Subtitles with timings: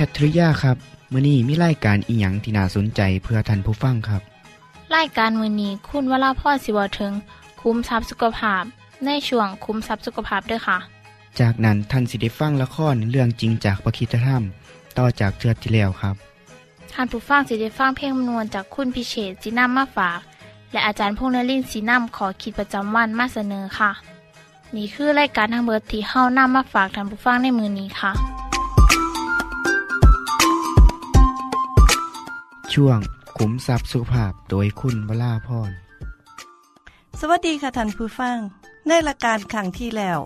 [0.00, 0.76] แคทริยาครับ
[1.12, 4.22] มื้อนี้มีรายการอิหยังที่น่าสนใจเพื่อท่านผู้ฟังครับ
[4.96, 7.12] รายการมือนี้คุณวราพรสิเวาถึง
[7.60, 8.62] คุ้มทรัพย์สุขภาพ
[9.04, 10.78] ในช่วงคุ้มทรัพย์สุขภาพด้วยค่ะ
[11.40, 14.42] จากนั้นท่านสิได้ฟังละครเรื่องจริงจากประคีตธรรม
[14.98, 16.14] ต่อจากเทือที่แล้วครับ
[16.92, 20.20] ท่านผู้ฟังสิได้ฟังเพลงมนวนจากคุณพิเชษสีน้ำมาฝาก
[20.72, 23.90] และอาจารย์พงษ์นรินทร์สีน้ำขอขีดประจำวันมาเสนอค่ะ
[24.74, 28.12] นี่คือรายการทางเบอร์ที่เฮานำมาฝากท่านผู้ฟังในมือนี้ค่ะ
[32.74, 32.98] ช่วง
[33.38, 35.70] ขุมทรัพย์สุภาพโดยคุณวราพร
[37.20, 38.36] สวัสดีค่ะท่านผู้ฟัง
[38.88, 40.20] ในรายการขังที่แล้ว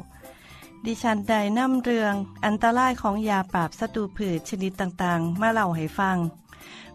[0.87, 6.17] ดิฉันได้นำเรื่องอันตรายของยาปราบศัตรูพืชชนิดต่างๆ มาเล่าให้ฟัง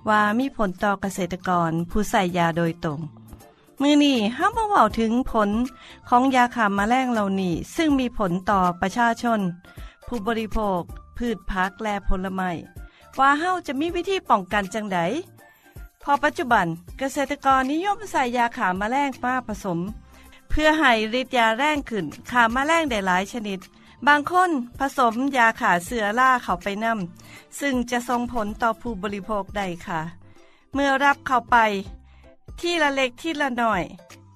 [0.10, 3.00] ว่ามีผลต่อเกษตรกรผู้ใส่ยาโดยตรง
[3.82, 5.50] มือนี้ห้ามาเว้าถึงผล
[6.10, 9.40] ของยาขามาแมลงเหล่านี้ ซึ่งมีผลต่อประชาชน
[10.08, 10.80] ผู้บริโภค
[11.18, 12.52] พืชพักและผลไม้
[13.20, 15.00] ว่าเฮาจะมีวิธีป้องกันจังได
[16.10, 16.68] พอปัจจุบัน
[17.00, 19.80] เกษตรกรนิยมใส่ยาขามาแมลงมาผสม
[20.50, 23.60] เพื่อให้ฤทธิ์ยาแรงขึ้นขามาแมลงได้หลายชนิด
[24.08, 30.02] บางคนผสมยาขาเสือล่าเข้าไปนำ ซึ่งจะส่งผลต่อผู้บริโภคได้ค่ะ
[30.74, 31.58] เมื่อรับเข้าไป
[32.60, 33.84] ที่ละเล็กที่ละหน่อย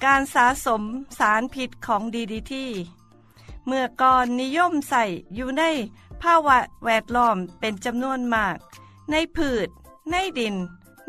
[0.04, 0.82] การสะสม
[1.20, 2.70] สารผิดของดีดีที่
[3.68, 5.04] เมื่อก่อนนิยมใส่
[5.36, 5.64] อยู่ใน
[6.22, 8.58] ภาวะแวดล้อมเป็นจำนวนมาก
[9.12, 9.68] ในพืช
[10.12, 10.56] ในดิน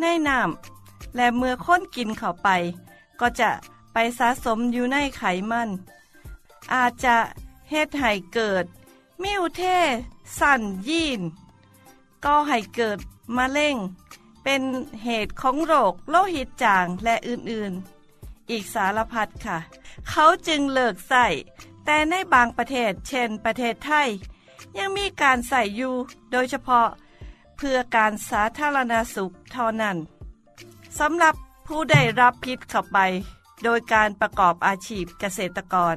[0.02, 0.38] ในน้
[0.78, 2.48] และเมื่อคนกินเข้าไป
[3.20, 3.50] ก็จะ
[3.92, 5.68] ไปสะสมอยู่ในไขมัน
[6.74, 7.16] อาจจะ
[7.70, 8.64] เฮ็ดให้เกิด
[9.22, 11.20] mutation ยีน
[12.24, 12.98] ก็ให้เกิด
[13.36, 13.76] มะเร็ง
[14.42, 14.62] เป็น
[15.04, 19.58] เหตุของโรคโลหิตจางและอื่นๆ อีกสารพัดค่ะ
[20.08, 21.26] เขาจึงเลิกใส่
[21.84, 24.08] แต่ในบางประเทศเช่นประเทศไทย
[24.78, 25.94] ยังมีการใส่อยู่
[26.32, 26.88] โดยเฉพาะ
[27.62, 29.96] พื่อการสาธารณสุขเท่านั้น
[30.98, 31.34] สำหรับ
[31.66, 32.98] ผู้ได้รับพิษเข้าไป
[33.62, 35.96] โดยการประกอบอาชีพเกษตรกร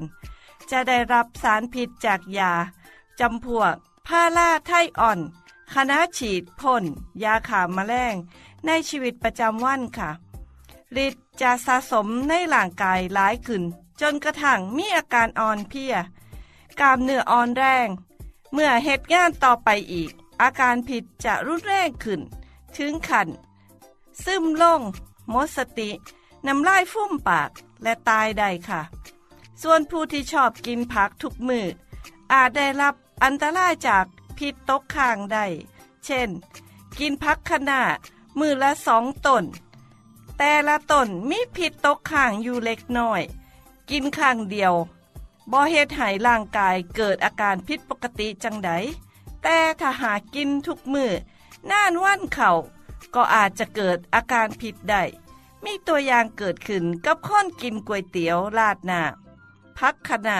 [0.71, 2.53] จะได้รับสารพิษจากยา
[3.19, 3.73] จำพวก
[4.07, 5.19] พาราไทอ่อน
[5.73, 6.83] คณะฉีดพ่น
[7.23, 8.15] ยาขามแมลง
[8.65, 10.09] ในชีวิตประจำวันค่ะ
[11.05, 13.63] ฤทธิ์จะสะสมในร่างกายหลายขึ้น
[14.01, 15.95] จนกระทั่งมีอาการอ่อนเพลีย
[16.79, 17.87] กล้ามเนื้ออ่อนแรง
[18.53, 20.11] เมื่อเหตุงานต่อไปอีก
[20.41, 22.22] อาการผิดจะรุนแรงขึ้น
[22.78, 23.28] ถึงขัน
[24.23, 24.81] ซึมลง
[25.29, 25.90] หมดสติ
[26.47, 27.50] น้ำลายฟุ้มปาก
[27.84, 28.81] และตายได้ค่ะ
[29.62, 31.66] ส่วนผู้ที่ชอบกินผักทุกมือ
[32.34, 34.06] อาจได้รับอันตรายจาก
[34.38, 35.46] พิษตกข้างได้
[36.06, 36.29] เช่น
[37.00, 37.81] กินพักขนา
[38.40, 39.44] มือละสองตน
[40.38, 43.22] แต่ละตนมีพิษตกข้างอยู่เล็กน้อย
[43.90, 44.73] กินข้างเดียว
[45.52, 48.72] บ่เฮ็ดให้ร่างกายเกิดอาการผิดปกติจังได
[49.47, 51.11] แต่ถ้าหากินทุกมือ
[51.72, 52.51] น่านวันเข่า
[53.16, 55.03] ก็อาจจะเกิดอาการผิดได้
[55.63, 59.01] มีตัวอย่างเกิดขึ้นกับคนกินก๋วยเตี๋ยวราดหน้า
[59.78, 60.39] พักขณะ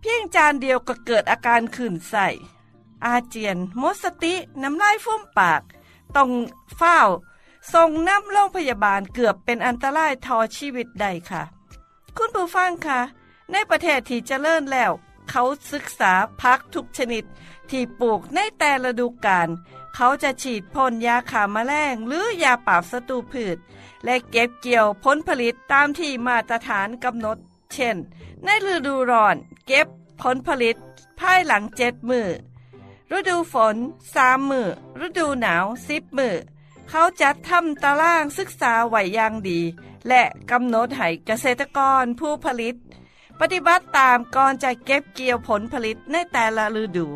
[0.00, 2.28] เพียงจานเดียวก็เกิดอาการขื่นใส่
[3.04, 5.62] อาเจียนมดสติน้ำลายฟุ้มปาก
[6.16, 6.30] ต้อง
[6.76, 6.98] เฝ้า
[7.72, 11.42] ส่งน้ำโรงพยาบาลเกือบเป็นอันตรายทอชีวิตได้ค่ะ
[12.16, 13.00] คุณผู้ฟังคะ
[13.52, 14.92] ในประเทศที่เจริญแล้ว
[15.30, 16.12] เขาศึกษา
[16.42, 17.24] พักทุกชนิด
[17.70, 19.48] ที่ปลูกในแต่ละดูกาล
[19.94, 23.56] เขาจะฉีดพ่นยาขามาแมลงหรือยาปราบศัตรูพืช
[24.04, 27.38] และเก็บเกี่ยวผลผลิตตามที่มาตรฐานกำหนด
[27.72, 27.96] เช่น
[28.44, 29.36] ในฤดูร้อน
[29.66, 29.86] เก็บ
[30.22, 30.76] ผลผลิต
[31.20, 32.28] ภายหลังเจ็ดมือ
[33.16, 33.76] ฤดูฝน
[34.14, 34.68] สามมือ
[35.06, 36.36] ฤดูหนาวสิบมือ
[36.88, 39.60] เขาจัดทำตารางศึกษาไหวอย่างดี
[40.08, 42.74] และกำหนดให้เกษตรกรผู้ผลิต
[43.40, 47.06] ปฏิบัติตามก่อนจะเก็บเกี่ยวผลผลิตในแต่ละฤดู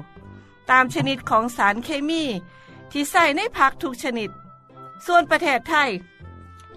[0.70, 2.22] ตามชนิดของสารเคมี
[2.90, 4.31] ที่ใส่ในผักทุกชนิด
[5.06, 5.90] ส่วนประเทศไทย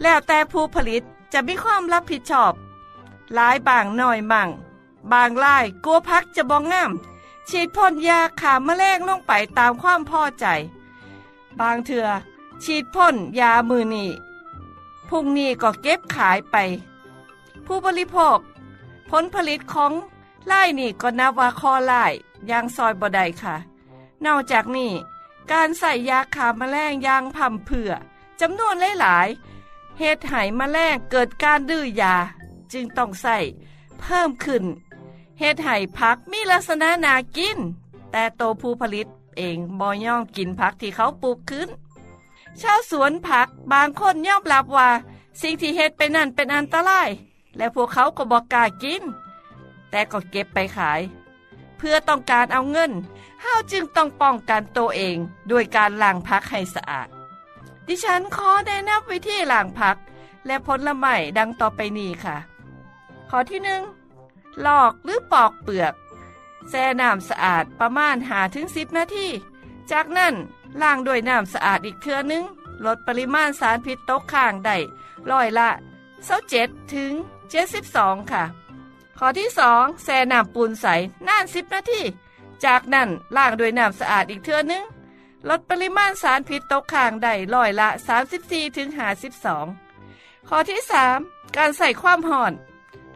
[0.02, 1.04] แล้วแต่ผู้ผลิต
[1.34, 2.54] จะมีความรับผิดชอบ
[3.34, 4.50] หลายบางหน่อยมั่ง
[5.12, 6.92] บางลายกลัวพักจะบองงาม
[7.50, 10.46] ฉีดพ่นยาขาแมลงลงไปตามความพอใจ
[11.60, 12.08] บางเถื่อ
[12.64, 14.10] ฉีดพ่นยามือนี่
[15.10, 16.56] พุ่งนี้ก็เก็บขายไป
[17.66, 18.38] ผู้บริโภค
[19.10, 19.94] ผลผลิตของ
[20.48, 22.04] ไล่นี่ก็นับว่าคอไล่
[22.50, 23.56] ยางซอยบดายค่ะ
[24.26, 24.92] นอกจากนี้
[25.52, 27.92] การใส่ยาขาแมลงยางพ่ำเผื่อ
[28.42, 32.16] จำนวนหลายๆเหตุไหแมลงเกิดการดื้อยา
[32.72, 33.38] จึงต้องใส่
[34.00, 34.64] เพิ่มขึ้น
[35.40, 37.58] เหตุไหพักมีลักษณะนากิน
[38.12, 41.70] แต่โตผู้ผลิตเองบอย่องกินผักที่เขาปลูกขึ้น
[42.62, 44.90] ชาวสวนผักบางคนยอมรับว่า
[45.42, 47.10] สิ่งที่เฮ็ดไปนั่นเป็นอันตราย
[47.58, 49.04] และพวกเขาก็บอกกล้ากิน
[49.90, 51.02] แต่ก็เก็บไปขาย
[51.78, 52.92] เพื่อต้องการเอาเงิน
[53.42, 55.18] เฮาจึงต้องป้องกันตัวเอง
[55.52, 57.08] ด้วยการล้างผักให้สะอาด
[57.88, 59.98] ดิฉันขอแนะนำวิธีล้างผัก
[60.46, 62.38] และผลไม้ดังต่อไปนี้ค่ะ
[63.30, 63.82] ข้อที่หนึ่ง
[64.66, 65.94] ลอกหรือปอกเปลือก
[66.70, 69.28] แช่น้ำสะอาดประมาณหาถึงสิบนาที
[69.92, 70.34] จากนั้น
[70.82, 72.44] ล้างด้วยน้ำสะอาดอีกเทื่อนึง
[72.86, 74.78] ลดปริมาณสารพิษตกค้างได้
[75.32, 75.70] ร้อยละ
[76.32, 77.12] 27ถึง
[77.72, 78.44] 72ค่ะ
[79.20, 80.86] ข้อที่2แช่น้ำปูนใส
[81.28, 82.02] นาน10นาที
[82.66, 84.84] จากนั้นล้างด้วยน้ำสะอาดอีกเทื่อนึง
[85.50, 87.90] ลดปริมาณสารพิษตกค้างได้ร้อยละ
[88.32, 88.90] 34ถึง
[89.70, 90.80] 52 ข้อที่
[91.18, 92.54] 3 การใส่ความห่อน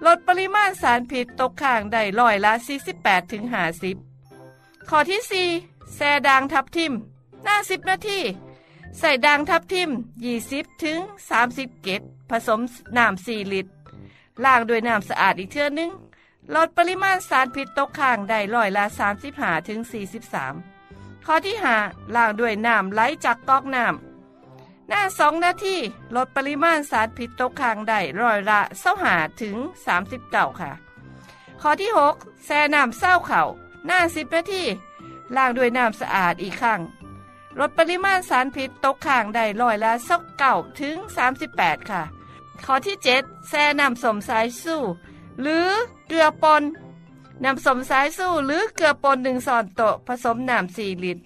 [0.05, 2.53] ลดปริมาณสารพิษตกค้างได้ร้อยละ
[2.91, 3.43] 48ถึง
[4.17, 6.93] 50 ข้อที่ 4แช่ด่างทับทิม
[7.43, 8.19] หน้า 10 นาที
[8.99, 9.89] ใส่ด่างทับทิม
[10.35, 10.99] 20ถึง
[11.41, 12.59] 30 เกตผสม
[12.97, 13.71] น้ำ4ลิตร
[14.45, 15.91] ล้างด้วยน้ำสะอาดอีกเทื่อนึง
[16.55, 18.85] ลดปริมาณสารพิษตกค้างได้ร้อยละ
[19.27, 19.79] 35ถึง
[20.53, 21.55] 43 ข้อที่
[21.85, 25.75] 5ล้างด้วยน้ำไหลจากก๊อกน้ำหน้า2นาที
[26.15, 28.59] ลดปริมาณสารพิษตกค้างได้ร้อยละ
[29.01, 29.55] 25ถึง
[30.07, 30.71] 39ค่ะ
[31.61, 33.43] ข้อที่ 6 แช่น้ำเศร้าเข่า
[33.85, 34.63] หน้า10นาที
[35.35, 36.81] ล้างด้วยน้ำสะอาดอีกครั้ง
[37.59, 40.95] ลดปริมาณสารพิษตกค้างได้ร้อยละสักเก่าถึง
[41.43, 42.03] 38 ค่ะ
[42.65, 44.81] ข้อที่ 7แช่น้ำสมสายสู้
[45.41, 45.67] หรือ
[46.07, 46.63] เกลือปน
[47.43, 51.21] น้ำสมสายสู้หรือเกลือปนหนึ่งส่อนโตผสมน้ำ4ลิตร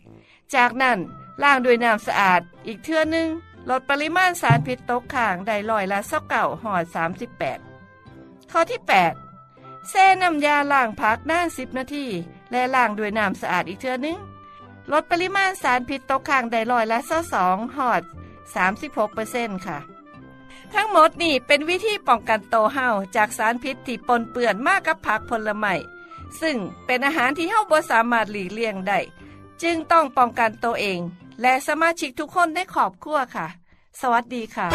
[0.56, 0.98] จากนั้น
[1.44, 3.28] ล้างด้วยน้ำสะอาดอีกเทื่อนึง
[3.70, 6.84] ลดปริมาณสารพิษตกค้างได้ร้อยละสักเก่าหอด
[7.68, 8.80] 38 ข้อที่
[9.36, 12.06] 8แช่น้ำยาล้างผักน่าน10 นาที
[12.52, 14.18] และล้างด้วยน้ำสะอาดอีกเทื่อนึง
[14.92, 17.00] ลดปริมาณสารพิษตกค้างได้ร้อยละ
[17.38, 18.02] 22หอด
[18.84, 19.80] 36%ค่ะ
[20.74, 25.74] ทั้งหมดนี่เป็นวิธีป้องกันโตวเฮาจากสารพิษที่ปนเปื้อนมากกับผักผลไม้
[26.42, 29.00] ซึ่งเป็นอาหารที่เฮาบ่สามารถหลีกเลี่ยงได้
[29.64, 31.00] จึงต้องป้องกันตัวเอง
[31.42, 33.48] และสมาชิกทุกคนในครอบครัวค่ะ
[34.02, 34.68] สวัสดีค่ะ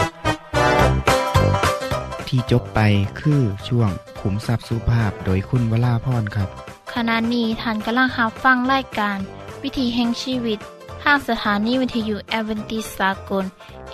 [2.28, 2.80] ที่จบไป
[3.20, 3.90] คือช่วง
[4.20, 6.48] ขุมทรัพย์สุภาพโดยคุณวราพรครับ
[6.94, 9.18] ขณะนี้ท่านกำลังรับฟังรายการ
[9.62, 10.58] วิธีแห่งชีวิต
[11.02, 13.44] ทางสถานีวิทยุแอเวนติสากล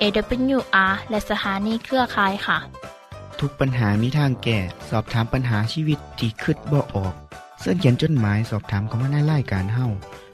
[0.01, 2.59] AWR และสถานีเครือข่ายค่ะ
[3.41, 4.59] ทุกปัญหามีทางแก้
[4.91, 7.15] สอบถามปัญหาชีวิตที่คิดบ่ออก
[7.61, 9.87] เสินเขียนจดหมายสอบถามเขามาในรายการเฮา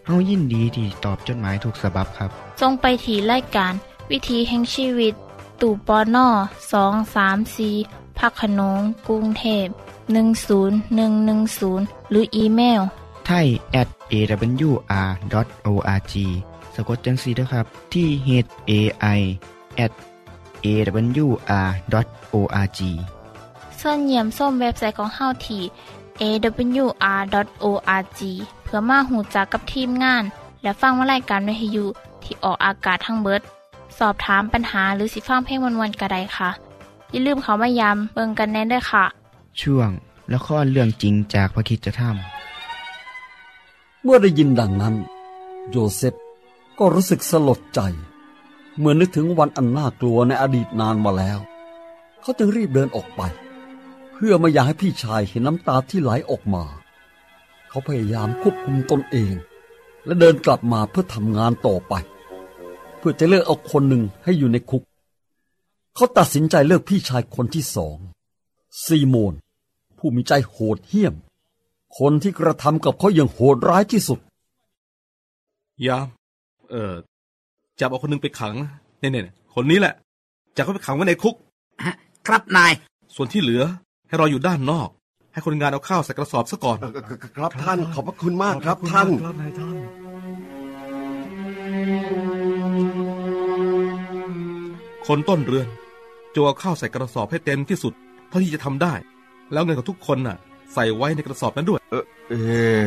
[0.07, 2.31] เฮายินดีที่ตอบจดหมายถูกสาบบครับ
[2.61, 3.73] ทรงไปถีรายการ
[4.11, 5.15] วิธีแห่งชีวิต
[5.61, 6.29] ตู่ปอน่อ
[6.73, 7.71] สองสามสี
[8.19, 9.67] พักขนงกรุงเทพ
[10.49, 12.83] 10110 หรืออีเมล
[13.27, 13.47] ไทย
[13.81, 14.95] at awr.org
[16.75, 18.29] สะกดจังสีนะครับ ที่ h
[18.71, 18.73] a
[19.19, 19.21] i
[19.85, 19.93] at
[20.65, 22.81] awr.org
[23.77, 25.63] เสินเยี่ยมส้มเว็บไซต์ของเฮาที่
[26.21, 28.21] awr.org
[28.65, 30.23] เพื่อมาหูจักกับทีมงาน
[30.63, 31.85] และฟังวารายการวิทยุ
[32.23, 33.43] ที่ออกอากาศทั้งเบิด
[33.99, 36.51] สอบถามปัญหาหรือสิฟังเพลงวันๆกระไดค่ะ
[37.11, 39.05] อย่าลืมเขามายามเบิงกันแน่นด้วยค่ะ
[39.61, 39.91] ช่วง
[40.33, 42.03] ละครเรื่องจริงจากพระคิดจะท
[44.03, 44.95] เมื่อได้ยินดังนั้น
[45.71, 46.15] โยเซฟ
[46.79, 47.81] ก็รู้สึกสลดใจ
[48.79, 51.39] เมื่อนึกถึงวันอันน่ากลัวในอดีตนานมาแล้ว
[52.21, 53.23] เขาจึงรีบเดินออกไป
[54.13, 56.65] เพื่อไม่อยากให้พี่ชายเห็นน้ำตาที่ไหลออกมา
[57.69, 59.35] เขาพยายามควบคุมตนเอง
[60.05, 61.95] และเดินกลับมาเพื่อทำงานต่อไป
[62.99, 64.83] เพื่อจะเลือกเอาคนหนึ่งให้อยู่ในคุก
[65.95, 67.99] เขาตัดสินใจเลือกพี่ชายคนที่สอง
[68.85, 69.35] ซีโมน
[69.99, 71.15] ผู้มีใจโหดเหี้ยม
[71.99, 74.21] คนที่กระทำกับเขาอย่างโหดร้ายที่สุด
[75.87, 76.09] ยาม
[76.73, 76.93] เออ
[77.81, 78.55] จับเอาคนนึงไปขัง
[79.01, 79.95] เนี่ยเนี่ยคนนี้แหละ
[80.57, 81.35] จับเขาไปขังไว้ในคุก
[82.27, 82.73] ครับนาย
[83.15, 83.63] ส่วนที่เหลือ
[84.09, 84.89] ให้รออยู่ด้านนอก
[85.33, 86.79] ให้คนงานเอาข้าวใส่กระสอบซะก่อน
[87.37, 89.77] ครับท่านขอบพระคุณมากครับท่านครับนายท่าน
[95.07, 95.69] คนต้นเรือน
[96.35, 97.93] จะเอาข้าวใส่กระสอบให้เต็มที่สุด
[98.29, 98.93] เท่าที่จะทำได้
[99.53, 100.37] แล้วเงินของทุกคนน่ะ
[100.75, 101.81] ใส่ไว้ในกระสอบนั้นด้วย
[102.31, 102.35] เอ
[102.79, 102.81] อ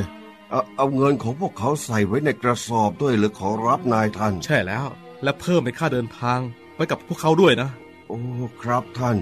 [0.49, 4.85] เอาเอาเงินของพวกเขาใส่ไว้ในกระสอบด้วยหรือขอรับนายท่าน ใช่แล้ว
[5.23, 6.39] และเพิ่มในค่าเดินทาง
[6.75, 7.69] ไว้กับพวกเขาด้วยนะ
[8.07, 8.19] โอ้
[8.61, 9.17] ครับท่าน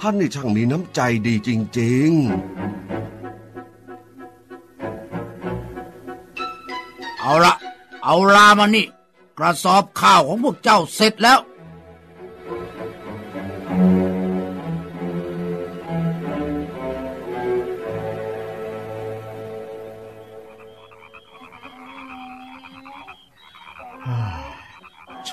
[0.00, 1.48] ท่านนี่ช่างมีน้ำใจดีจ
[1.80, 2.10] ริง
[7.20, 7.54] เอาละ
[8.04, 8.86] เอาลามานี่
[9.38, 11.38] กระสอบข้าวของพวกเจ้าเสร็จแล้ว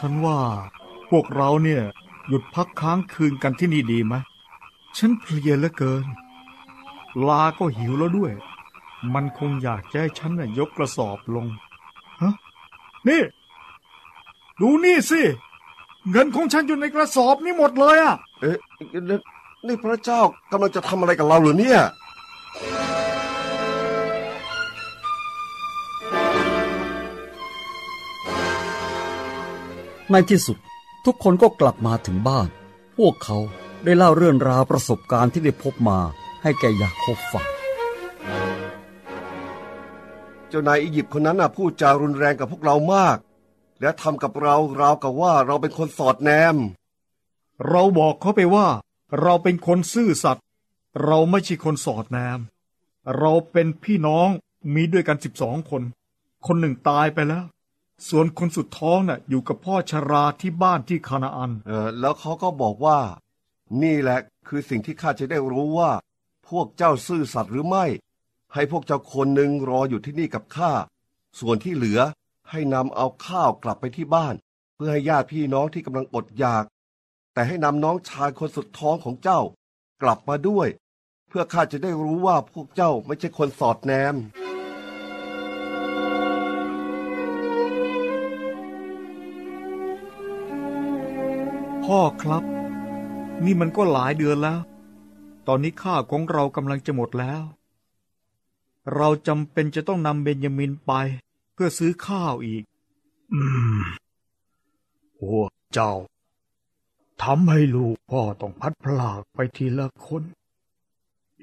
[0.07, 0.39] ฉันว่า
[1.09, 1.83] พวกเราเนี่ย
[2.27, 4.13] หยุดพักค้างคืนกันที่นี่ดีไหม
[4.97, 6.05] ฉันเพลียเหลือเกิน
[7.27, 8.31] ลาก็หิวแล้วด้วย
[9.13, 11.45] มันคงอยากจะให้ฉันน่ะยกกระสอบลง
[12.21, 12.33] ฮะ
[13.07, 13.21] นี่
[14.62, 15.21] ดูนี่สิ
[16.12, 18.57] เงินของฉันอยู่ในกระสอบนี่หมดเลยอะเอ๊ะ
[19.67, 20.19] นี่พระเจ้า
[20.51, 21.81] กำลังจะทำอะไรกับเราหรือเนี่ย
[30.12, 30.57] ในที่สุด
[31.05, 32.47] ทุกคนก็กลับมาถึงบ้าน
[32.97, 33.38] พวกเขา
[33.83, 36.00] ได้เล่าเรื่องราวประสบการณ์ที่ได้พบมา
[36.43, 37.47] ให้แก่ยาโคบฟัง
[40.47, 43.17] เจ้านายอียิปต์คนนั้นน่ะพูดจารุนแรงกับพวกเรามาก
[43.81, 46.55] และทำกับเราราวกับว่าเราเป็นคนสอดแนม
[47.69, 48.67] เราบอกเขาไปว่า
[49.21, 50.43] เราเป็นคนซื่อสัตย์
[51.03, 52.39] เราไม่ใช่คนสอดแนม
[53.17, 54.29] เราเป็นพี่น้อง
[54.74, 55.81] มีด้วยกันสิบสองคน
[56.45, 57.45] คนหนึ่งตายไปแล้ว
[58.09, 62.99] ส่วนคนสุดท้องน่ะอยู่กับพ่อชราที่บ้านที่คานาอัน เออแล้วเขาก็บอกว่า
[63.81, 65.91] นี่แหละคือสิ่งที่ข้าจะได้รู้ว่า
[66.49, 67.85] พวกเจ้าซื่อสัตย์หรือไม่
[68.53, 70.71] ให้พวกเจ้าคนหนึ่งรออยู่ที่นี่กับข้า
[71.39, 71.99] ส่วนที่เหลือ
[72.49, 74.35] ให้นำเอาข้าวกลับไปที่บ้าน
[74.75, 76.63] เพื่อให้ญาติพี่น้องที่กำลังอดอยาก
[77.33, 79.39] แต่ให้นำน้องชายคนสุดท้องของเจ้า
[80.01, 80.67] กลับมาด้วย
[81.27, 84.15] เพื่อข้าจะได้รู้ว่าพวกเจ้าไม่ใช่คนสอดแนม
[91.85, 92.43] พ่อครับ
[93.43, 94.59] นี่มันก็หลายเดือนแล้ว
[95.47, 97.43] ตอนนี้ข้าวของเรากำลังจะหมดแล้ว
[98.95, 100.91] เราจำเป็นจะต้องนำเบนยามินไป
[101.53, 102.63] เพื่อซื้อข้าวอีก
[103.33, 103.41] อื
[103.79, 103.81] ม
[105.19, 105.93] พวกเจ้า
[107.21, 110.23] ทำให้ลูกพ่อต้องพลัดพรากไปทีละคน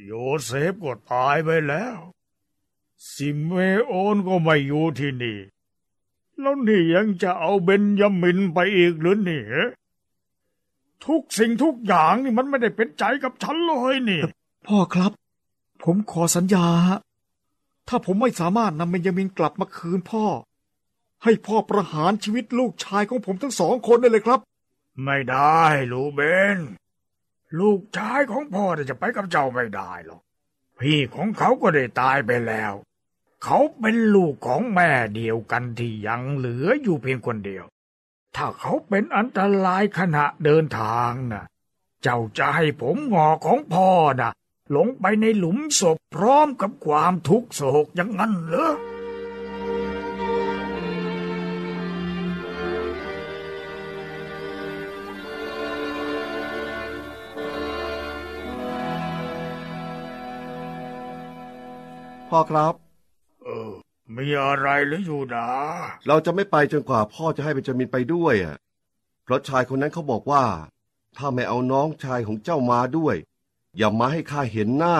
[0.04, 0.12] โย
[0.44, 1.98] เซฟก็ตายไปแล้ว
[3.10, 3.52] ซิเม
[3.86, 5.38] โอนก็ไม่อยู่ที่นี่
[6.40, 9.46] แล้วนี่ยังจะเอาเบนยามินไปอีกหรือเนี่ย
[11.06, 14.20] ทุกสิ่งทุกอย่างนี่มันไม่ได้เป็นใจกับฉันเลยนี่
[14.66, 15.12] พ่อครับ
[15.82, 16.98] ผมขอสัญญาฮะ
[17.88, 20.24] ถ้าผมไม่สามารถนำเบนยามินกลับมาคืนพ่อ
[21.22, 24.40] ให้พ่อประหารชีวิตลูกชายของผมทั้งสองคนได้เลยครับ
[25.04, 26.20] ไม่ได้ลูกเบ
[26.56, 26.58] น
[27.60, 30.20] ลูกชายของพ่อจะไปกับเจ้าไม่ได้หรอก
[30.80, 32.72] พี่ของเขาก็ได้ตายไปแล้ว
[33.44, 37.64] เขาเป็นลูกของแม่เดียวกันที่ยังเหลืออยู่เพียงคนเดียว
[38.36, 41.44] ถ้าเขาเป็นอันตรายขณะเดินทางน่ะ
[42.02, 44.32] เจ้าจะให้ผมงอของพ่อน่ะ
[44.76, 48.72] ลงไปในหลุมศพพร้อมกับความทุกข์โศกอย่างนั้นเหรอ
[62.28, 62.81] พ่อครับ
[64.16, 65.50] มีอะไรหรืออยู่ดา
[66.06, 68.56] เราจะไม่ไปจนกว่าพ่อจะให้เบนจามินไปด้วยอะ
[69.24, 70.44] เพราะชายคนนั้นเขาบอกว่า
[71.16, 73.16] ถ้าไม่เอาน้องชายของเจ้ามาด้วย
[73.76, 74.98] อย่ามาให้ข้าเห็นหน้า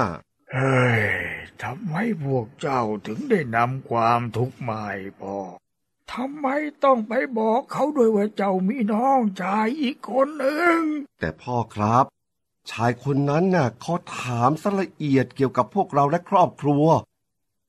[0.52, 1.02] เฮ้ย
[1.62, 5.38] ทำไมพวกเจ้าถึงได้นำความทุกข์มาให้พ่อ
[6.12, 6.46] ทำไม
[6.84, 10.78] ต้องไปบอกเขาด้วยว่าเจ้ามีน้องชายอีกคนหนึ่ง
[11.20, 12.04] แต่พ่อครับ
[12.70, 16.86] ชายคนนั้นน่ะเขาถามสละเอียดเกี่ยวกับพวกเราและครอบครัว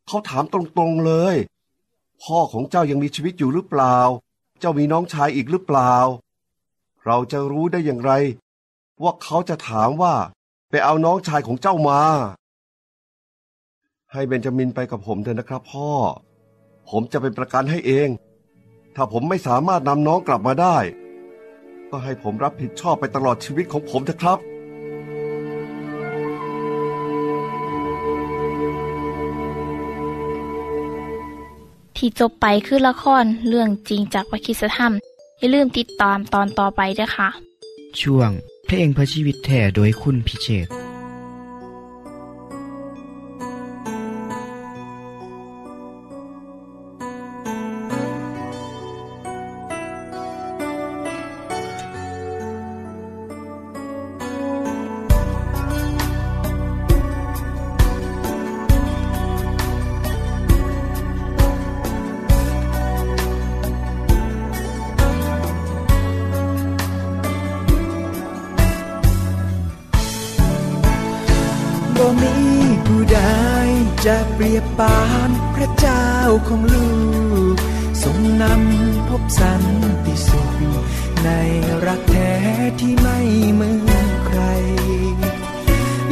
[0.08, 1.36] เขาถามตรงๆเลย
[2.24, 3.98] พ่อของเจ้ายังมีชีวิตอยู่หรือเปล่า
[4.60, 5.94] เจ้ามีน้องชายอีกหรือเปล่า
[7.06, 8.12] เราจะรู้ได้อย่างไร
[9.04, 10.16] ว่าเขาจะถามว่า
[10.70, 12.02] ไปเอาน้องชายของเจ้ามา
[14.12, 15.90] ให้เบนจามินไปกับผมเถอะนะครับ พ่อ
[16.90, 18.10] ผมจะเป็นประกันให้เอง
[18.96, 20.78] ถ้าผมไม่สามารถนำน้องกลับมาได้
[21.90, 24.40] ก็ให้ผมรับผิดชอบไปตลอดชีวิตของผมเถอะครับ
[32.06, 34.94] ที่จบไปคือละครเรื่องจริงจากวิคิสธรรม
[35.40, 37.30] อย่าลืมติดตามตอนต่อไปด้วยค่ะ
[38.02, 38.30] ช่วง
[38.66, 40.68] เพลงพระชีวิตแท่โดยคุณพิเชษ
[74.32, 76.08] เปรียบปานพระเจ้า
[76.48, 76.90] ของลู
[77.56, 77.58] ก
[78.04, 79.64] ทรงนำพบสัน
[80.06, 80.56] ติสุข
[81.24, 81.30] ใน
[81.86, 82.34] รักแท้
[82.80, 83.20] ที่ไม่
[83.54, 84.42] เหมือนใคร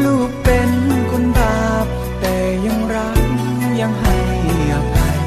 [0.04, 0.72] ลูกเป็น
[1.12, 1.86] คนบาป
[2.22, 3.24] แต่ยังรัก
[3.80, 4.18] ยังให้
[4.74, 5.22] อภัย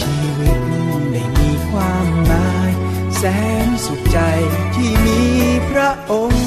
[0.00, 0.62] ชีวิต
[1.12, 2.72] ได้มีความหมาย
[3.16, 3.22] แส
[3.66, 4.18] นสุขใจ
[4.74, 5.20] ที่มี
[5.70, 6.46] พระองค์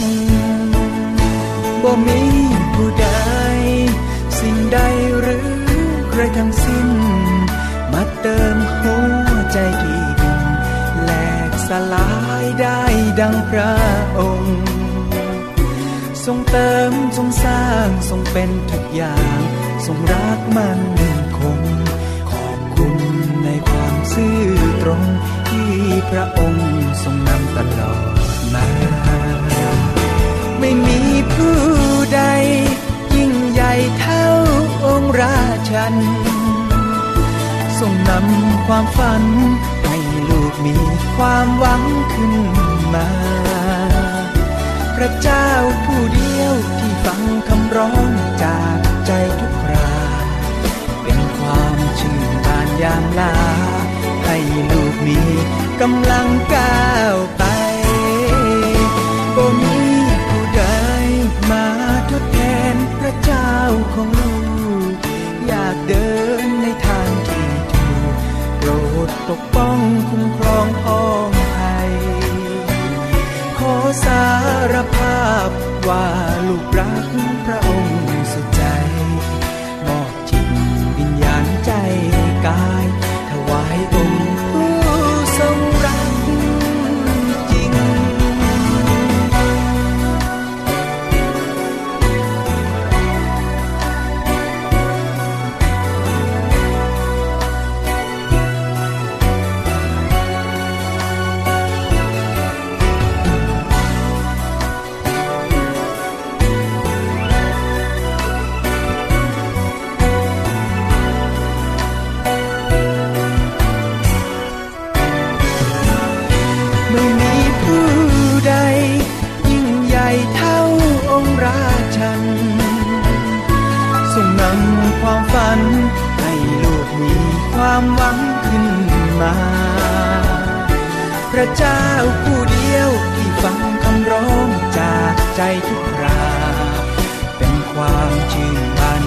[1.84, 2.22] บ่มี
[2.74, 3.08] ผู้ใด
[4.40, 4.80] สิ่งใด
[6.16, 6.90] อใครทั้งสิ้น
[7.92, 10.42] มาเติมหัวใจที่ดิน
[11.02, 11.12] แหล
[11.50, 12.10] กสลา
[12.44, 12.82] ยได้
[13.20, 13.76] ดังพระ
[14.20, 14.58] องค์
[16.26, 19.40] ทรงเติมทรงสร้างทรงเป็นทุกอย่าง
[19.86, 20.80] ทรงรักมัน
[21.38, 21.60] คง
[22.32, 22.96] ขอบคุณ
[23.44, 24.40] ในความซื่อ
[24.82, 25.04] ตรง
[25.50, 25.72] ที่
[26.10, 26.70] พระองค์
[27.04, 27.96] ทรงนำตลอ
[28.28, 35.96] ดมาัน
[37.80, 39.24] ทรงนำความฝัน
[39.88, 39.98] ให้
[40.30, 40.76] ลูกมี
[41.18, 42.34] ความหวังขึ้น
[42.94, 43.08] มา
[44.96, 45.50] พระเจ้า
[45.86, 48.10] ผู้เดียวที่ฟังคำร้อง
[48.44, 49.96] จากใจทุกครา
[51.04, 53.36] เป็นความชื่นบานยามลา
[54.26, 54.38] ให้
[54.72, 55.20] ลูกมี
[55.82, 57.44] กำลังก้าวไป
[59.36, 59.80] บ่มี
[60.28, 60.64] ผู้ใด
[61.52, 61.66] มา
[62.10, 62.40] ทดแท
[62.74, 63.52] นพระเจ้า
[63.94, 64.34] ของลู
[64.65, 66.08] กากเดิ
[66.46, 68.16] นในทางที่ถูก
[68.58, 68.70] โปร
[69.08, 69.78] ดปกป้อง
[70.10, 71.92] คุ้มครองพ้องไทย
[73.58, 74.26] ขอสา
[74.74, 75.50] รภาพ
[75.88, 76.08] ว่า
[76.48, 77.08] ลูกรัก
[77.46, 78.05] พระองค์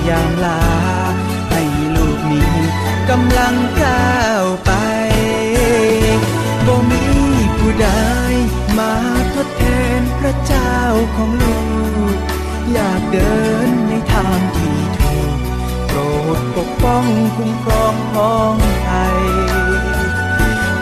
[0.08, 0.62] ยามลา
[1.50, 1.62] ให้
[1.94, 2.42] ลูกมี
[3.10, 4.72] กำลังก้าวไป
[6.66, 7.04] บ่มี
[7.58, 7.88] ผู้ใด
[8.78, 8.92] มา
[9.34, 9.64] ทดแท
[9.98, 10.74] นพระเจ้า
[11.16, 11.60] ของลู
[12.14, 12.16] ก
[12.72, 15.36] อยากเดินในทางที่ถูก
[15.86, 15.98] โปร
[16.36, 17.04] ดปกป้อง
[17.36, 19.20] คุ้มครองพ้องไทย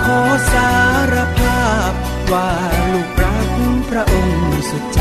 [0.04, 0.20] ขอ
[0.52, 0.72] สา
[1.12, 1.92] รภาพ
[2.32, 2.50] ว่า
[2.92, 3.50] ลูกรัก
[3.90, 5.00] พระองค์สุดใจ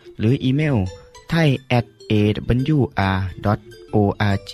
[0.21, 0.77] หนึ่งหนึ่งศูนย์หรืออีเมล
[1.29, 2.13] ไทย at a
[2.47, 3.59] w r
[3.93, 3.97] o
[4.33, 4.51] r g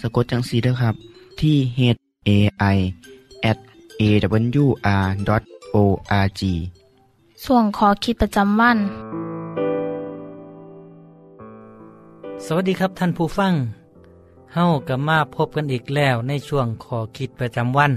[0.00, 0.94] สะกดจังสีด้วยครับ
[1.40, 1.80] ที่ h
[2.28, 2.30] a
[2.74, 2.78] i
[3.50, 3.58] at
[4.00, 4.34] a w
[5.00, 5.42] r
[5.74, 5.76] o
[6.24, 6.42] r g
[7.44, 8.78] ส่วนขอคิดประจำวัน
[12.44, 13.52] สวัสดีครับท่านผู้ฟัง
[14.54, 17.92] เฮากับมาพบกันอีกแล้วในช่วงขอคิดประจำวัน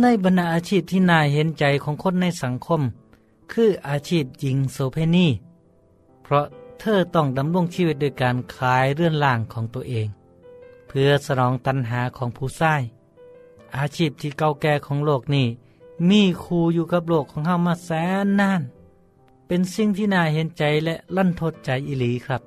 [0.00, 2.80] ในบรรดาอาชีพที่น่าเห็นใจของคนในสังคม
[3.52, 5.26] คืออาชีพหญิงโสเพณี
[6.28, 6.46] เพราะ
[6.80, 10.08] เธอต้องดำรงชีวิตโดยการขายเรื่อนล่างของตัวเอง
[10.88, 12.74] เพื่อสนองตัณหาของผู้ใช้
[13.76, 15.46] อาชีพที่เก่าแก่ของโลกนี้
[16.08, 17.90] มีครูอยู่กับโลกของเฮามาแส
[18.24, 18.62] นนาน
[19.46, 22.42] เป็นสิ่งที่น่าเห็นใจและลั่นทดใจอิลีครับ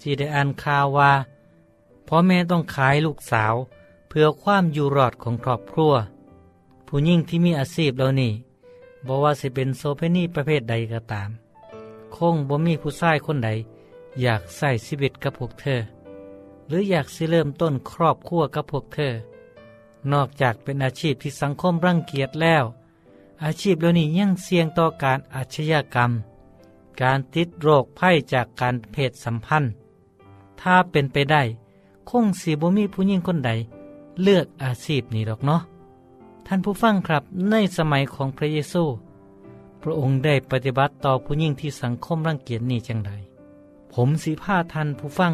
[0.00, 1.12] ที่ได้อ่านข่าวว่า
[2.06, 3.54] พ่อแม่ต้องขายลูกสาว
[4.08, 5.94] เพื่อความอยู่รอดของครอบครัว
[6.86, 8.32] ผู้ยิ่งที่มีอาชีพเหล่านี้
[9.06, 11.30] บอกว่าสิเป็นโซเพนีประเภทใดก็ตาม
[12.16, 13.50] คงบ่มีผู้ชายคนใด
[14.22, 15.80] อยากใส่ชีวิตกับพวกเธอ
[16.66, 19.12] หรืออยากสิเริ่มต้นครอบครัวกับพวกเธอ
[20.12, 22.64] นอกจากเป็นอาชีพที่สังคมรังเกียจแล้ว
[23.44, 26.10] อาชีพเหล่านี้ยังเสี่ยงต่อการอาชญากรรม
[27.02, 29.70] การติดโรคไข้จากการเพศสัมพันธ์
[30.60, 31.42] ถ้าเป็นไปได้
[32.10, 33.50] คงสีบ่มีผู้หญิงคนใด
[34.22, 35.60] เลือกอาชีพนี้หรอกเนาะ
[36.46, 38.84] ท่านผู้ฟังครับในสมัยของพระเยซู
[39.82, 43.12] พระองค์ได้ปฏิบัติต่อผู้หญิงที่สังคมรังเกียจนี้จังได
[43.92, 45.32] ผมสีผ้าท่านผู้ฟัง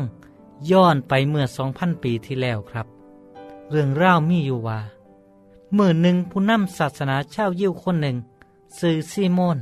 [0.71, 2.87] ย้อนไปเมื่อสองพันปีที่แล้วครับ
[3.71, 4.81] เรื่องเล่ามีอยู่ว่า
[5.73, 8.17] เมื่อหนึ่งผู้นำศาสนาชาวยิวคนหนึ่ง
[8.79, 9.59] สื่อซีโมน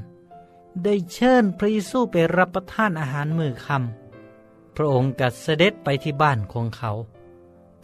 [0.85, 6.91] ได้เชิญพระเยซูไปรับประทานอาหารมือคำพระองค์กัดเสด็จไปที่บ้านของเขา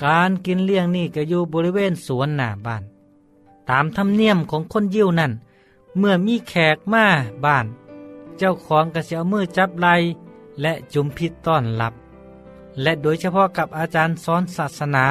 [0.04, 2.82] การกินเลี้ยงนี่ก็อยู่บริเวณสวนหน้าบ้าน
[3.70, 5.32] ตามธรรมเนียมของคนยิวนั่น
[5.98, 7.06] เมื่อมีแขกมา
[7.44, 7.66] บ้าน
[8.38, 9.88] เจ้าของก็จะเอามือจับไหล
[10.60, 11.94] และจุมพิษต้อนรับ
[12.82, 15.06] และโดยเฉพาะกับอาจารย์สอนศาสนา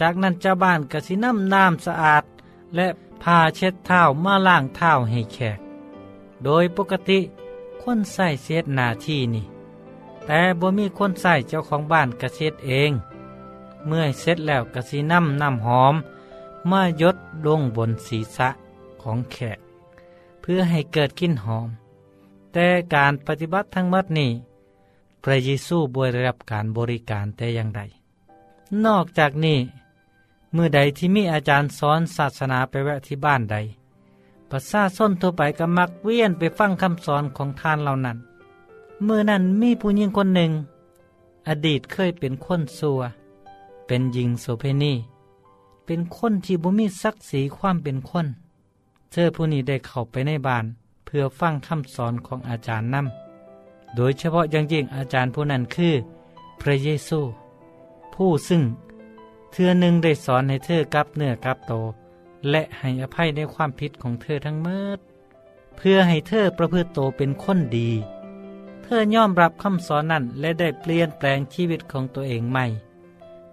[0.00, 2.24] จากนั้นเจ้าบ้านก็สิน้ำน้ำสะอาด
[2.76, 2.86] และ
[3.22, 5.58] ผ้าเช็ดเท้ามาล้างเท้าให้แขก
[6.44, 7.18] โดยปกติ
[7.82, 9.44] คนใส่เสียหนาที่นี่
[10.26, 12.92] แต่บ่มีคนใส่เจ้าของบ้านกระเช็ดเอง
[13.86, 15.94] เมื่อเสร็จแล้วกระสีน้ำน้ำหอม
[16.70, 18.48] มายดลงบนศีรษะ
[19.02, 19.58] ของแขก
[20.40, 21.68] เพื่อให้เกิดกลิ่นหอม
[22.52, 24.30] แต่การปฏิบัติทั้งหมดนี้
[25.22, 27.80] พระเยซูบได้รับการบริการแต่อย่างใด
[28.84, 29.58] นอกจากนี้
[30.52, 33.56] เมื่อใดที่มีอาจารย์สอนศาสนาไปแวะที่บ้านใด
[34.50, 38.18] ประชาชนทั่วไปก็มักเวียนไปฟังคำสอนของท่านเหล่านั้น
[39.04, 40.50] เมื่อนั้นมีผู้หญิงคนหนึ่ง
[41.48, 43.00] อดีตเคยเป็นคนซัว
[43.86, 44.94] เป็นหญิงโสเพณี
[45.86, 48.26] เป็นคนที่บ่มีศักดิ์ศรีความเป็นคน
[49.12, 50.64] เธอผู้นี้ได้เข้าไปในบ้าน
[51.04, 55.94] เพื่อฟังคำสอนของอาจารย์นำโดยเฉพาะย่างยิ่งอาจารย์ผู้นั้นคือ
[56.60, 57.20] พระเยซู
[58.14, 58.62] ผู้ซึ่ง
[59.52, 61.72] เธอหนึ่งได้สอนให้เธอกลับเนื้อกลับโต
[62.50, 64.98] และให้อภัยในความผิดของเธอทั้งเมิด
[65.76, 67.90] เพื่อให้เธอประพฤติโตเป็นคนดี
[68.82, 72.64] เธอยอมรับคำสอนนั้นและได้เปลี่ยนแปลงชีวิตของตัวเองใหม่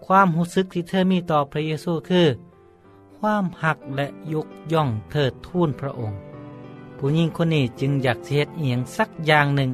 [0.05, 2.27] ความรู้สึกที่เธอมีต่อพระเยซูคือ
[3.17, 6.19] ความหักและยกย่องเทิดทูนพระองค์
[6.97, 9.71] ผู้หญิงคนนี้จึงอยากเสียดเอียงสักอย่างหนึ่ง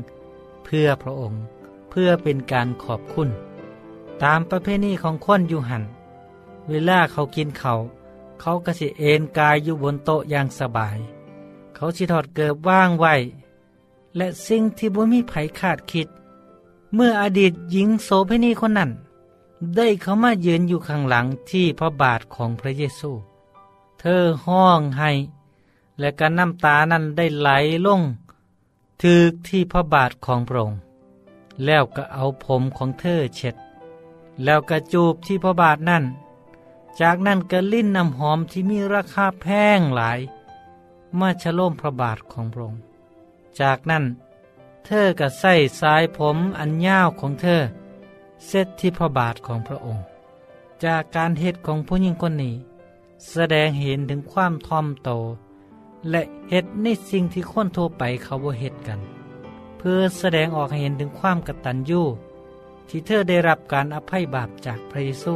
[0.64, 1.42] เพื่อพระองค์
[1.90, 3.30] เพื่อเป็นการขอบคุณ
[4.24, 5.84] ตามประเพณีของคนอยู่หัน
[6.70, 7.74] เวลาเขากินเขา
[8.42, 10.98] เขาก็สิเอนกายอยู่บนโต๊ะอย่างสบาย
[11.76, 13.16] เขาสิถอดเกิบว่างไว้
[14.18, 16.08] และสิ่งที่บ่มีไผคาดคิด
[16.96, 18.92] เมื่ออดีตหญิงโสเภณีคนนั้น
[19.76, 23.12] ได้เข้ามายืนอยู่ข้างหลังที่พระบาทของพระเยซู
[24.06, 25.12] เธอห้องให้
[26.00, 27.50] และการน้ำตานั้นได้ไหล
[27.86, 28.02] ลง
[29.04, 30.80] ถึกที่พระบาทของพระองค์
[31.66, 33.56] แล้วก็เอาผมของเธอเช็ด
[34.44, 36.04] แล้วก็จูบที่พระบาทนั่น
[37.02, 39.46] จากนั้นก็ลิ้นน้ำหอมที่มีราคาแพ
[39.78, 40.20] งหลาย
[41.20, 42.82] มาชโลมพระบาทของพระองค์
[43.60, 44.04] จากนั้น
[44.86, 47.62] เธอก็ใส่สายผมอันยาวของเธอ
[48.48, 50.04] เซตที่พระบาทของพระองค์
[50.84, 52.56] จากการเหตุของผู้หญิงคนนี้
[53.32, 55.10] แสดงเห็นถึงความทอมโต
[56.10, 59.00] และเหตุในสิ่งที่คนทั่วไปเขาบ่เหตุกัน
[59.78, 62.02] เพื่อแสดงออกให้เห็นถึงความกตัญญู
[62.90, 65.36] ที่เธอได้รับการอภัยบาปจากพระเยซู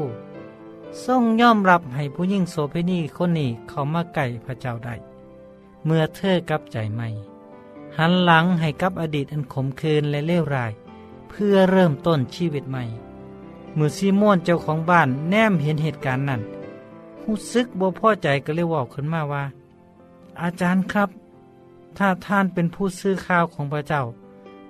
[1.05, 4.95] ทรงยอมรับให้ผู้หญิงโสเภณีคนนี้เข้ามาใกล้พระเจ้าได้
[5.85, 7.07] เมื่อเธอกลับใจใหม่
[7.97, 10.71] หันหลังให้กับอดีตอันขมขื่นและเลวร้าย
[11.29, 12.83] เพื่อเริ่มต้นชีวิตใหม่
[13.75, 16.41] เมื่อซีโมนเจ้าของบ้านแนมเห็นเหตุการณ์นั้น
[17.27, 19.43] รู้สึกบ่พอใจก็เลยบอกขึ้นมาว่า
[20.41, 21.09] อาจารย์ครับ
[21.97, 24.03] ถ้าท่านเป็นผู้ซื้อข่าวของพระเจ้า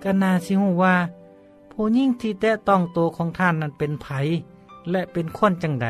[0.03, 0.95] ก็น่าสิหูว่า
[1.71, 4.07] ผู้ยิ่งที่แตะต้องตัวของท่านนั้นเป็นไผ
[4.91, 5.87] และเป็นคนจังใด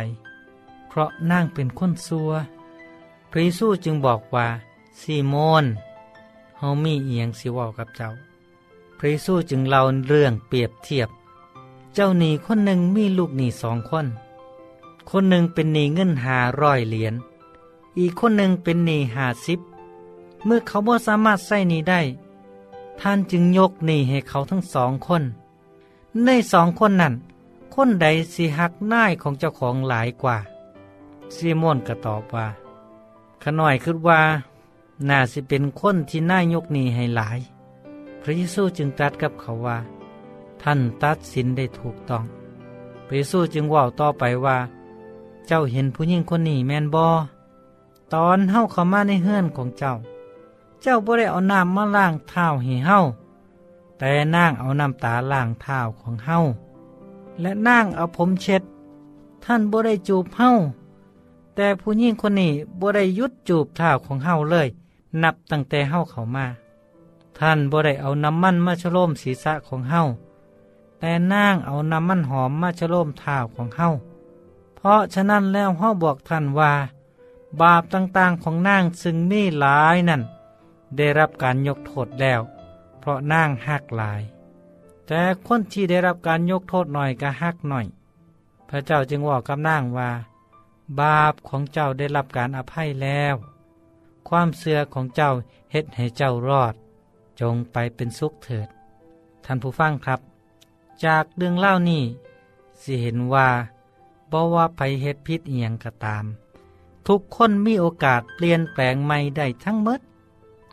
[0.88, 2.32] เพราะนั่งเป็นคนซัว
[3.32, 4.48] พระเยซูจึงบอกว่า
[5.00, 5.66] ซีโมน
[6.58, 8.10] เฮามีเอียงสิว้ากับเจ้า
[8.98, 11.10] พระเยซูจึงเล่าเรื่องเปรียบเทียบ
[11.96, 14.08] เจ้าหนี้คนหนึ่งมีลูกหนี้สองคน
[15.10, 17.16] คนหนึ่งเป็นหนี้เงินหาร้อยเหรียญ
[18.00, 19.60] อีกคนหนึ่งเป็นหนี้หาสิบ
[20.46, 22.02] เมื่อเขาบ่สามารถใส่หนี้ได้
[23.00, 25.24] ท่านจึงยกหนี้ให้เขาทั้งสองคน
[26.24, 27.14] ในสองคนนั้น
[27.74, 30.38] คนใดสิหักน่ายของเจ้าของหลายกว่า
[31.36, 32.48] ซีโมนก็ตอบว่า
[33.44, 34.22] ขน่อยคิดว่า
[35.10, 37.40] น่าสิเป็นคนที่น่ายกหนี้ให้หลาย
[38.22, 39.78] พระเยซูจึงตรัสกับเขาว่า
[40.62, 42.24] ท่านตัดสินได้ถูกต้อง
[43.06, 44.58] พระเยซูจึงว่าต่อไปว่า
[45.48, 47.08] เจ้าเห็นผู้หญิงคนนี้แมนบอ
[48.14, 49.94] ตอนเฮาเข้ามาในเฮือนของเจ้า
[50.82, 53.00] เจ้าบ่ได้เอาน้ำมาล้างเท้าให้เฮา
[53.98, 56.38] แต่นางเอาน้ำตาล้างเท้าของเฮา
[57.42, 58.62] และนางเอาผมเช็ด
[59.44, 60.50] ท่านบ่ได้จูบเฮา
[61.56, 64.68] แต่ผู้หญิงคนนี้บ่ได้ยุดจูบเท้าของเฮาเลย
[65.24, 66.46] นับตั้งแต่เฮาเข้ามา
[67.38, 70.02] ท่านบ่ได้เอาน้ำมันมาชโลมศีรษะของเฮา
[71.00, 73.90] แต่นางเอาน้ำมันหอมมาชโลมเท้าของเฮา
[74.88, 76.74] ราะฉะนั้นแล้วเฮาบอกท่านว่า
[77.62, 80.22] บาปต่างๆของนางซึ่งมีหลายนั่น
[80.98, 82.42] ได้รับการยกโทษแล้ว
[83.00, 84.22] เพราะนางหักหลาย
[85.08, 87.86] แต่คนที่ได้รับการยกโทษหน่อยก็หักหน่อย
[88.70, 90.10] พระเจ้าจึงบอกกับนางว่า
[91.00, 93.36] บาปของเจ้าได้รับการอภัยแล้ว
[94.28, 95.32] ความเสื่อของเจ้า
[95.72, 96.74] เฮ็ดให้เจ้ารอด
[97.40, 98.68] จงไปเป็นสุขเถิด
[99.46, 100.20] ท่านผู้ฟังครับ
[101.06, 102.04] จากเรื่องเล่านี้
[102.82, 103.50] สิเห็นว่า
[104.32, 106.26] บ่ว่าไปเฮ็ดพิษเอียงก็ตาม
[107.08, 110.00] ทุกคนมีโอกาสเปลี่ยนแปลงใหม่ได้ทั้งหมด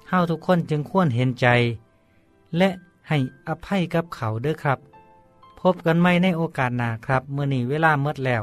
[0.08, 1.46] เฮาทุกคนจึงควรเห็นใจ
[2.56, 2.68] และ
[3.08, 4.78] ให้อภัยกับเขาเด้อครับ
[5.60, 8.42] พบกันใหม่ในโอกาสหน้าครับเมื่อนี้เวลาเมดแล้ว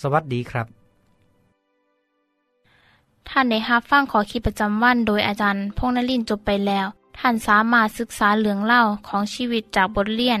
[0.00, 0.66] สวัสดีครับ
[3.28, 6.86] ท่านได้รับฟังขอคิดประจำวันโดยอาจารย์พงนลินจบไปแล้ว
[7.18, 10.40] ท่านสามารถศึกษาเหลืองเล่าของชีวิตจากบทเรียน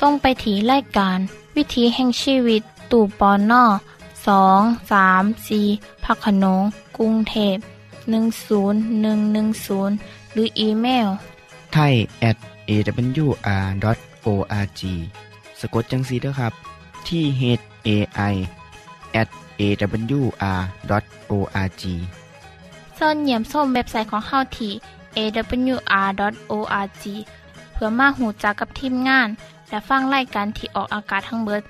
[0.00, 1.18] ส่งไปถีรายการ
[1.56, 3.64] วิถีแห่งชีวิต ตู่ปอนนอ
[4.26, 4.60] สอง
[4.92, 5.60] สามสี
[6.04, 6.62] พักขนง
[6.96, 7.56] กรุงเทพ
[8.14, 11.08] 10110 หรืออีเมล
[11.72, 11.94] ไทย
[12.28, 12.36] at
[12.70, 14.80] awr.org
[15.60, 16.52] สะกดจังสีด้วยครับ
[17.08, 17.42] ที่ h
[17.86, 17.88] a
[18.32, 18.34] i
[19.20, 19.28] at
[19.60, 21.82] awr.org
[22.98, 24.72] ส่วนเหยี่ยมส้มเว็บไซต์ของเฮาที่
[25.16, 27.04] awr.org
[27.72, 29.28] เพื่อมาหูจักกับทีมงาน
[29.74, 31.62] และฟังไล่การที่ออกอากาศทั้งเบิด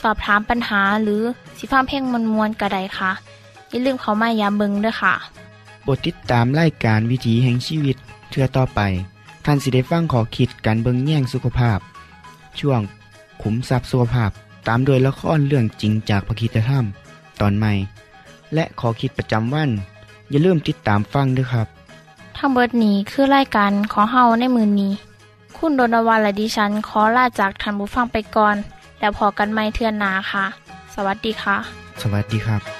[0.00, 1.22] สอบถามปัญหาหรือ
[1.58, 3.10] สิฟ้าเพ่งมวลมวลกระไดค่ะ
[3.70, 5.14] อย่าลืมเขามายามเบิงด้วยค่ะ
[5.82, 7.96] โปรดติดตามรายการวิถีแห่งชีวิต
[8.30, 8.80] เทือต่อไป
[9.44, 11.78] ท่านสิได้ฟังขอคิดการเบิงแย่งสุขภาพ
[12.60, 12.80] ช่วง
[13.42, 14.30] ขุมทรัพย์สุขภาพ
[14.68, 16.84] ตามโดยละครเรื่องจริงจากพระคีตธรรม
[17.40, 17.72] ตอนใหม่
[18.54, 19.70] และขอคิดประจำวัน
[20.30, 21.66] อย่าลืมติดตามฟังด้วยครับ
[22.36, 24.92] ทั้งเบิดนี้คือรายการของเฮาในมือนนี้
[25.60, 28.56] คุณโดนวันและดิฉันขอลาจากทันบุฟังไปก่อน
[29.00, 30.44] แล้วพอกันไม่เทื่อนนาค่ะ
[30.94, 31.56] สวัสดีค่ะ
[32.02, 32.79] สวัสดีครับ